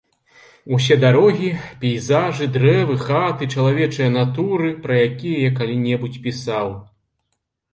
[0.75, 1.49] Усе дарогі,
[1.83, 6.67] пейзажы, дрэвы, хаты, чалавечыя натуры, пра якія я калі-небудзь пісаў.